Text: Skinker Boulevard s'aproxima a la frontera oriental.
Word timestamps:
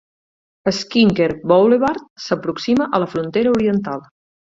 Skinker 0.77 1.27
Boulevard 1.51 2.07
s'aproxima 2.29 2.87
a 2.99 3.01
la 3.05 3.09
frontera 3.13 3.53
oriental. 3.59 4.03